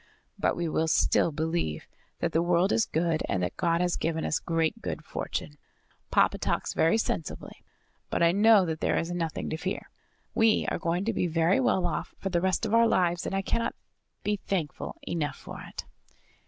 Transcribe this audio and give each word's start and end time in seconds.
"But 0.39 0.55
we 0.55 0.67
will 0.67 0.87
still 0.87 1.31
believe 1.31 1.87
that 2.21 2.31
the 2.31 2.41
world 2.41 2.71
is 2.71 2.87
good 2.87 3.21
and 3.29 3.43
that 3.43 3.55
God 3.55 3.81
has 3.81 3.95
given 3.95 4.25
us 4.25 4.39
great 4.39 4.81
good 4.81 5.05
fortune. 5.05 5.59
Papa 6.09 6.39
talks 6.39 6.73
very 6.73 6.97
sensibly; 6.97 7.63
but 8.09 8.23
I 8.23 8.31
know 8.31 8.65
that 8.65 8.79
there 8.79 8.97
is 8.97 9.11
nothing 9.11 9.47
to 9.51 9.57
fear. 9.57 9.91
We 10.33 10.65
are 10.71 10.79
going 10.79 11.05
to 11.05 11.13
be 11.13 11.27
very 11.27 11.59
well 11.59 11.85
off 11.85 12.15
for 12.17 12.29
the 12.29 12.41
rest 12.41 12.65
of 12.65 12.73
our 12.73 12.87
lives, 12.87 13.27
and 13.27 13.35
I 13.35 13.43
cannot 13.43 13.75
be 14.23 14.37
thankful 14.37 14.95
enough 15.05 15.35
for 15.37 15.61
it." 15.61 15.85